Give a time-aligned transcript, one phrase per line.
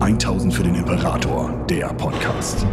[0.00, 2.64] 1000 für den Imperator, der Podcast.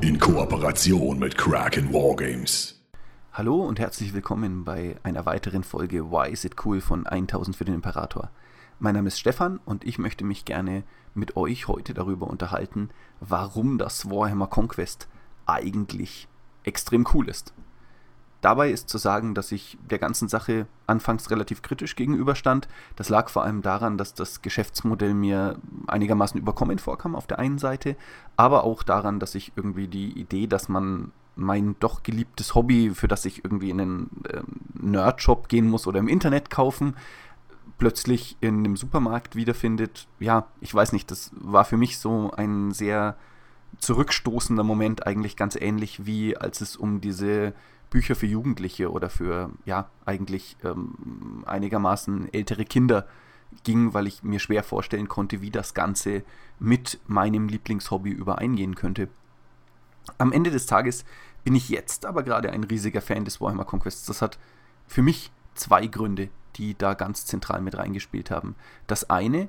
[0.00, 2.82] In Kooperation mit Kraken Wargames.
[3.32, 7.64] Hallo und herzlich willkommen bei einer weiteren Folge Why is it cool von 1000 für
[7.64, 8.32] den Imperator.
[8.80, 10.82] Mein Name ist Stefan und ich möchte mich gerne
[11.14, 12.90] mit euch heute darüber unterhalten,
[13.20, 15.06] warum das Warhammer Conquest
[15.46, 16.26] eigentlich
[16.64, 17.54] extrem cool ist.
[18.40, 22.68] Dabei ist zu sagen, dass ich der ganzen Sache anfangs relativ kritisch gegenüberstand.
[22.96, 27.58] Das lag vor allem daran, dass das Geschäftsmodell mir einigermaßen überkommen vorkam auf der einen
[27.58, 27.96] Seite,
[28.36, 33.08] aber auch daran, dass ich irgendwie die Idee, dass man mein doch geliebtes Hobby, für
[33.08, 34.42] das ich irgendwie in einen äh,
[34.74, 36.94] Nerdshop gehen muss oder im Internet kaufen,
[37.78, 40.06] plötzlich in einem Supermarkt wiederfindet.
[40.18, 43.16] Ja, ich weiß nicht, das war für mich so ein sehr
[43.78, 47.54] zurückstoßender Moment, eigentlich ganz ähnlich wie als es um diese
[47.90, 53.06] Bücher für Jugendliche oder für, ja, eigentlich ähm, einigermaßen ältere Kinder
[53.64, 56.22] ging, weil ich mir schwer vorstellen konnte, wie das Ganze
[56.58, 59.08] mit meinem Lieblingshobby übereingehen könnte.
[60.18, 61.04] Am Ende des Tages
[61.44, 64.06] bin ich jetzt aber gerade ein riesiger Fan des Warhammer Conquests.
[64.06, 64.38] Das hat
[64.86, 68.54] für mich zwei Gründe, die da ganz zentral mit reingespielt haben.
[68.86, 69.48] Das eine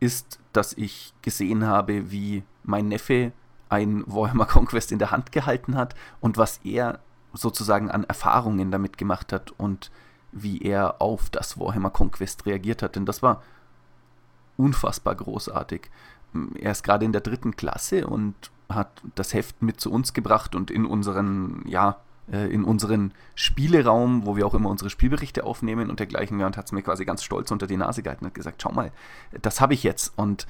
[0.00, 3.32] ist, dass ich gesehen habe, wie mein Neffe
[3.68, 7.00] ein Warhammer Conquest in der Hand gehalten hat und was er
[7.32, 9.90] sozusagen an Erfahrungen damit gemacht hat und
[10.32, 12.96] wie er auf das Warhammer Conquest reagiert hat.
[12.96, 13.42] Denn das war
[14.56, 15.90] unfassbar großartig.
[16.56, 18.34] Er ist gerade in der dritten Klasse und
[18.68, 21.96] hat das Heft mit zu uns gebracht und in unseren, ja,
[22.30, 26.66] äh, in unseren Spieleraum, wo wir auch immer unsere Spielberichte aufnehmen und dergleichen und hat
[26.66, 28.92] es mir quasi ganz stolz unter die Nase gehalten und gesagt, schau mal,
[29.40, 30.12] das habe ich jetzt.
[30.16, 30.46] Und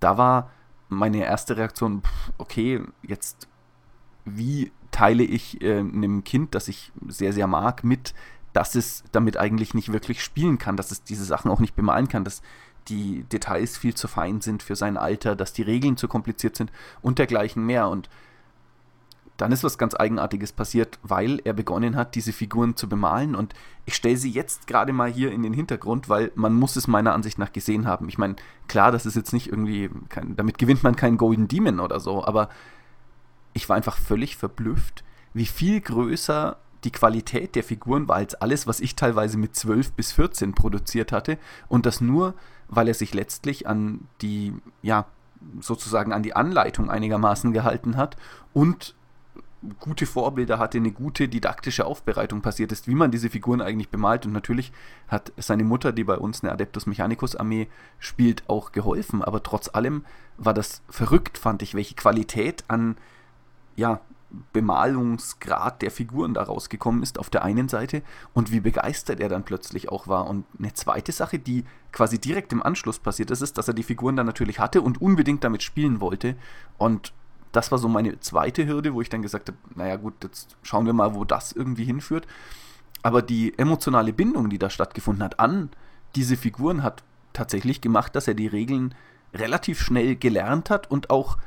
[0.00, 0.50] da war
[0.88, 2.02] meine erste Reaktion,
[2.36, 3.48] okay, jetzt
[4.24, 8.14] wie teile ich äh, einem Kind, das ich sehr, sehr mag, mit,
[8.52, 12.08] dass es damit eigentlich nicht wirklich spielen kann, dass es diese Sachen auch nicht bemalen
[12.08, 12.42] kann, dass
[12.88, 16.72] die Details viel zu fein sind für sein Alter, dass die Regeln zu kompliziert sind
[17.00, 17.88] und dergleichen mehr.
[17.88, 18.10] Und
[19.36, 23.36] dann ist was ganz Eigenartiges passiert, weil er begonnen hat, diese Figuren zu bemalen.
[23.36, 23.54] Und
[23.86, 27.14] ich stelle sie jetzt gerade mal hier in den Hintergrund, weil man muss es meiner
[27.14, 28.08] Ansicht nach gesehen haben.
[28.08, 28.34] Ich meine,
[28.66, 32.24] klar, das ist jetzt nicht irgendwie, kein, damit gewinnt man keinen Golden Demon oder so,
[32.24, 32.48] aber
[33.58, 35.02] ich war einfach völlig verblüfft,
[35.34, 39.92] wie viel größer die Qualität der Figuren war als alles, was ich teilweise mit 12
[39.92, 41.38] bis 14 produziert hatte.
[41.66, 42.34] Und das nur,
[42.68, 45.06] weil er sich letztlich an die, ja,
[45.60, 48.16] sozusagen an die Anleitung einigermaßen gehalten hat
[48.52, 48.94] und
[49.80, 54.24] gute Vorbilder hatte, eine gute didaktische Aufbereitung passiert ist, wie man diese Figuren eigentlich bemalt.
[54.24, 54.70] Und natürlich
[55.08, 57.66] hat seine Mutter, die bei uns eine Adeptus Mechanicus Armee
[57.98, 59.20] spielt, auch geholfen.
[59.24, 60.04] Aber trotz allem
[60.36, 62.96] war das verrückt, fand ich, welche Qualität an
[63.78, 64.00] ja,
[64.52, 68.02] Bemalungsgrad der Figuren da rausgekommen ist auf der einen Seite
[68.34, 70.26] und wie begeistert er dann plötzlich auch war.
[70.26, 73.82] Und eine zweite Sache, die quasi direkt im Anschluss passiert ist, ist, dass er die
[73.82, 76.36] Figuren dann natürlich hatte und unbedingt damit spielen wollte.
[76.76, 77.14] Und
[77.52, 80.84] das war so meine zweite Hürde, wo ich dann gesagt habe, naja gut, jetzt schauen
[80.84, 82.26] wir mal, wo das irgendwie hinführt.
[83.02, 85.70] Aber die emotionale Bindung, die da stattgefunden hat an
[86.16, 87.02] diese Figuren, hat
[87.32, 88.94] tatsächlich gemacht, dass er die Regeln
[89.32, 91.38] relativ schnell gelernt hat und auch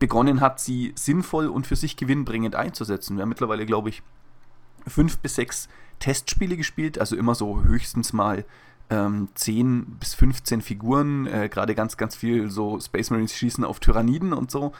[0.00, 3.16] begonnen hat, sie sinnvoll und für sich gewinnbringend einzusetzen.
[3.16, 4.02] Wir haben mittlerweile, glaube ich,
[4.88, 5.68] fünf bis sechs
[6.00, 8.44] Testspiele gespielt, also immer so höchstens mal
[8.88, 13.78] ähm, 10 bis 15 Figuren, äh, gerade ganz, ganz viel so Space Marines schießen auf
[13.78, 14.72] Tyranniden und so.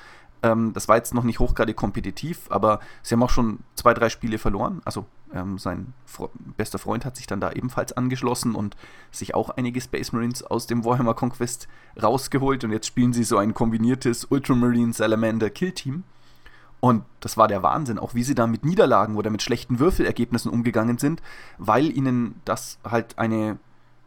[0.42, 4.08] Ähm, das war jetzt noch nicht hochgradig kompetitiv, aber sie haben auch schon zwei, drei
[4.08, 4.80] Spiele verloren.
[4.84, 8.76] Also ähm, sein Fre bester Freund hat sich dann da ebenfalls angeschlossen und
[9.10, 11.68] sich auch einige Space Marines aus dem Warhammer Conquest
[12.02, 12.64] rausgeholt.
[12.64, 16.04] Und jetzt spielen sie so ein kombiniertes Ultramarine Salamander Kill Team.
[16.80, 20.50] Und das war der Wahnsinn, auch wie sie da mit Niederlagen oder mit schlechten Würfelergebnissen
[20.50, 21.20] umgegangen sind,
[21.58, 23.58] weil ihnen das halt eine,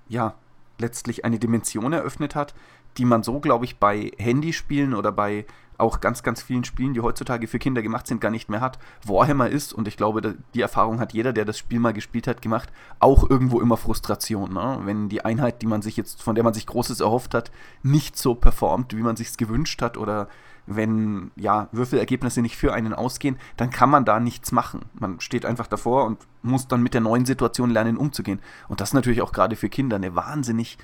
[0.09, 0.33] ja,
[0.79, 2.55] letztlich eine Dimension eröffnet hat,
[2.97, 5.45] die man so, glaube ich, bei Handyspielen oder bei
[5.77, 8.79] auch ganz, ganz vielen Spielen, die heutzutage für Kinder gemacht sind, gar nicht mehr hat.
[9.05, 12.41] Warhammer ist, und ich glaube, die Erfahrung hat jeder, der das Spiel mal gespielt hat,
[12.41, 14.53] gemacht, auch irgendwo immer Frustration.
[14.53, 14.79] Ne?
[14.83, 18.17] Wenn die Einheit, die man sich jetzt, von der man sich Großes erhofft hat, nicht
[18.17, 20.27] so performt, wie man sich gewünscht hat, oder
[20.65, 24.85] wenn ja, Würfelergebnisse nicht für einen ausgehen, dann kann man da nichts machen.
[24.93, 28.39] Man steht einfach davor und muss dann mit der neuen Situation lernen, umzugehen.
[28.69, 30.77] Und das ist natürlich auch gerade für Kinder eine wahnsinnig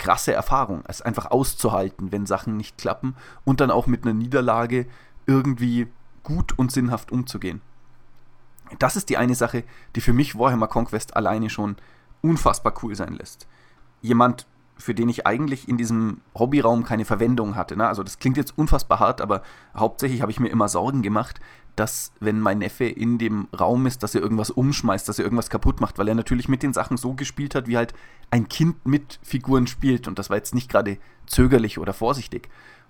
[0.00, 3.14] krasse Erfahrung, es einfach auszuhalten, wenn Sachen nicht klappen
[3.44, 4.86] und dann auch mit einer Niederlage
[5.26, 5.86] irgendwie
[6.24, 7.60] gut und sinnhaft umzugehen.
[8.78, 9.62] Das ist die eine Sache,
[9.94, 11.76] die für mich Warhammer Conquest alleine schon
[12.22, 13.46] unfassbar cool sein lässt.
[14.00, 14.46] Jemand
[14.80, 17.76] für den ich eigentlich in diesem Hobbyraum keine Verwendung hatte.
[17.76, 17.86] Ne?
[17.86, 19.42] Also das klingt jetzt unfassbar hart, aber
[19.76, 21.40] hauptsächlich habe ich mir immer Sorgen gemacht,
[21.76, 25.50] dass wenn mein Neffe in dem Raum ist, dass er irgendwas umschmeißt, dass er irgendwas
[25.50, 27.94] kaputt macht, weil er natürlich mit den Sachen so gespielt hat, wie halt
[28.30, 30.08] ein Kind mit Figuren spielt.
[30.08, 32.48] Und das war jetzt nicht gerade zögerlich oder vorsichtig.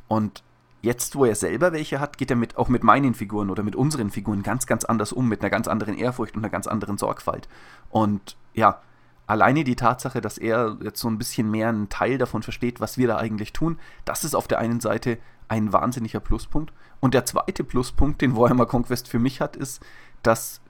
[0.08, 0.42] Und
[0.82, 3.76] jetzt, wo er selber welche hat, geht er mit, auch mit meinen Figuren oder mit
[3.76, 6.98] unseren Figuren ganz, ganz anders um, mit einer ganz anderen Ehrfurcht und einer ganz anderen
[6.98, 7.48] Sorgfalt.
[7.90, 8.80] Und ja,
[9.30, 12.98] alleine die Tatsache, dass er jetzt so ein bisschen mehr einen Teil davon versteht, was
[12.98, 16.72] wir da eigentlich tun, das ist auf der einen Seite ein wahnsinniger Pluspunkt.
[16.98, 19.84] Und der zweite Pluspunkt, den Warhammer Conquest für mich hat, ist,
[20.24, 20.60] dass,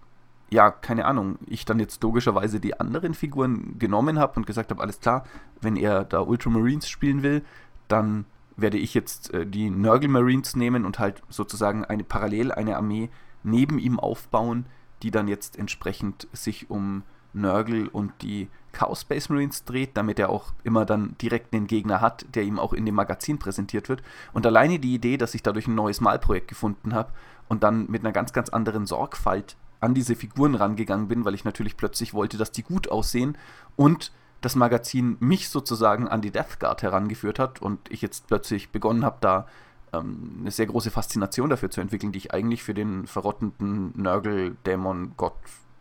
[0.51, 4.83] ja, keine Ahnung, ich dann jetzt logischerweise die anderen Figuren genommen habe und gesagt habe,
[4.83, 5.25] alles klar,
[5.63, 7.43] wenn er da Ultramarines spielen will,
[7.89, 8.27] dann
[8.59, 13.09] werde ich jetzt äh, die Nurgle Marines nehmen und halt sozusagen eine parallel eine Armee
[13.43, 14.67] neben ihm aufbauen,
[15.03, 20.31] die dann jetzt entsprechend sich um Nurgle und die Chaos Space Marines dreht, damit er
[20.31, 24.03] auch immer dann direkt einen Gegner hat, der ihm auch in dem Magazin präsentiert wird.
[24.33, 27.13] Und alleine die Idee, dass ich dadurch ein neues Malprojekt gefunden habe
[27.49, 31.45] und dann mit einer ganz, ganz anderen Sorgfalt an diese Figuren rangegangen bin, weil ich
[31.45, 33.37] natürlich plötzlich wollte, dass die gut aussehen
[33.77, 38.71] und das Magazin mich sozusagen an die Death Guard herangeführt hat und ich jetzt plötzlich
[38.71, 39.47] begonnen habe, da
[39.93, 44.57] ähm, eine sehr große Faszination dafür zu entwickeln, die ich eigentlich für den verrottenden Nörgel,
[44.65, 45.35] Dämon, Gott,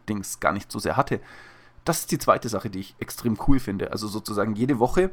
[0.10, 1.22] Dings gar nicht so sehr hatte.
[1.86, 3.92] Das ist die zweite Sache, die ich extrem cool finde.
[3.92, 5.12] Also sozusagen jede Woche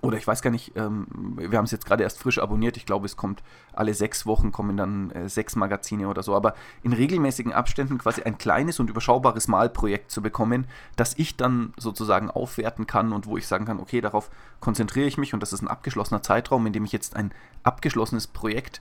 [0.00, 1.06] oder ich weiß gar nicht, ähm,
[1.36, 2.76] wir haben es jetzt gerade erst frisch abonniert.
[2.76, 3.42] Ich glaube, es kommt
[3.72, 6.36] alle sechs Wochen kommen dann äh, sechs Magazine oder so.
[6.36, 6.54] Aber
[6.84, 12.30] in regelmäßigen Abständen quasi ein kleines und überschaubares Malprojekt zu bekommen, das ich dann sozusagen
[12.30, 14.30] aufwerten kann und wo ich sagen kann, okay, darauf
[14.60, 17.32] konzentriere ich mich und das ist ein abgeschlossener Zeitraum, in dem ich jetzt ein
[17.64, 18.80] abgeschlossenes Projekt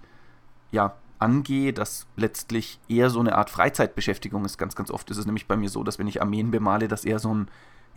[0.69, 4.57] ja angehe, das letztlich eher so eine Art Freizeitbeschäftigung ist.
[4.57, 7.05] Ganz, ganz oft ist es nämlich bei mir so, dass wenn ich Armeen bemale, das
[7.05, 7.47] eher so ein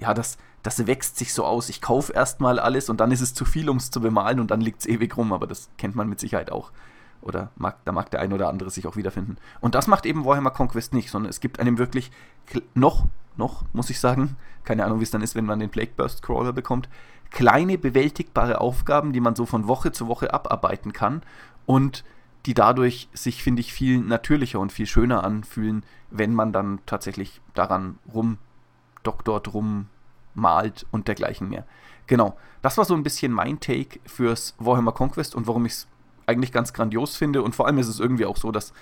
[0.01, 1.69] ja, das, das wächst sich so aus.
[1.69, 4.51] Ich kaufe erstmal alles und dann ist es zu viel, um es zu bemalen und
[4.51, 6.73] dann liegt es ewig rum, aber das kennt man mit Sicherheit auch.
[7.21, 9.37] Oder mag, da mag der ein oder andere sich auch wiederfinden.
[9.61, 12.11] Und das macht eben Warhammer Conquest nicht, sondern es gibt einem wirklich
[12.75, 13.05] noch,
[13.37, 16.23] noch, muss ich sagen, keine Ahnung, wie es dann ist, wenn man den Plague Burst
[16.23, 16.89] Crawler bekommt,
[17.31, 21.23] kleine bewältigbare Aufgaben, die man so von Woche zu Woche abarbeiten kann
[21.67, 22.05] und
[22.47, 27.41] die dadurch sich, finde ich, viel natürlicher und viel schöner anfühlen, wenn man dann tatsächlich
[27.55, 28.39] daran rum
[29.03, 31.67] doktort rummalt und dergleichen mehr.
[32.07, 35.89] Genau, das war so ein bisschen mein Take fürs Warhammer Conquest und warum ich es
[36.27, 37.43] eigentlich ganz grandios finde.
[37.43, 38.73] Und vor allem ist es irgendwie auch so, dass,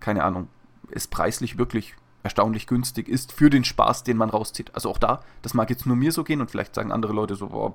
[0.00, 0.48] keine Ahnung,
[0.90, 4.74] es preislich wirklich erstaunlich günstig ist für den Spaß, den man rauszieht.
[4.74, 7.36] Also auch da, das mag jetzt nur mir so gehen und vielleicht sagen andere Leute
[7.36, 7.72] so, boah,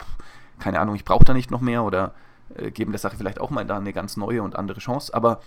[0.59, 2.13] keine Ahnung, ich brauche da nicht noch mehr oder
[2.55, 5.13] äh, geben der Sache vielleicht auch mal da eine ganz neue und andere Chance.
[5.13, 5.41] Aber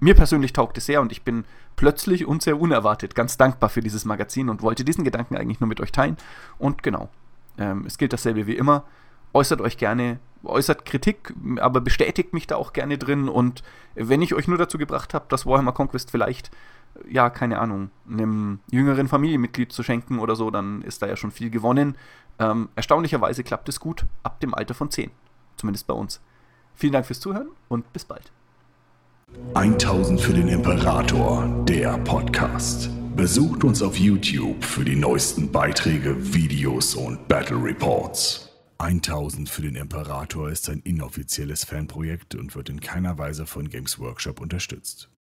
[0.00, 1.44] mir persönlich taugt es sehr und ich bin
[1.76, 5.68] plötzlich und sehr unerwartet ganz dankbar für dieses Magazin und wollte diesen Gedanken eigentlich nur
[5.68, 6.16] mit euch teilen.
[6.58, 7.08] Und genau,
[7.58, 8.84] ähm, es gilt dasselbe wie immer.
[9.32, 13.28] Äußert euch gerne, äußert Kritik, aber bestätigt mich da auch gerne drin.
[13.28, 13.62] Und
[13.94, 16.50] wenn ich euch nur dazu gebracht habe, das Warhammer Conquest vielleicht,
[17.08, 21.32] ja, keine Ahnung, einem jüngeren Familienmitglied zu schenken oder so, dann ist da ja schon
[21.32, 21.96] viel gewonnen.
[22.38, 25.10] Ähm, erstaunlicherweise klappt es gut ab dem Alter von 10.
[25.56, 26.20] Zumindest bei uns.
[26.74, 28.32] Vielen Dank fürs Zuhören und bis bald.
[29.54, 32.90] 1000 für den Imperator, der Podcast.
[33.16, 38.50] Besucht uns auf YouTube für die neuesten Beiträge, Videos und Battle Reports.
[38.78, 43.98] 1000 für den Imperator ist ein inoffizielles Fanprojekt und wird in keiner Weise von Games
[43.98, 45.08] Workshop unterstützt.